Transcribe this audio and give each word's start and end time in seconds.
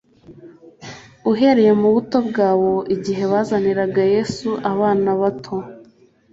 uhereye 1.31 1.71
mu 1.81 1.89
buto 1.95 2.17
bwabo. 2.27 2.71
Igihe 2.95 3.23
bazaniraga 3.31 4.01
Yesu 4.13 4.49
abana 4.71 5.09
bato, 5.21 5.55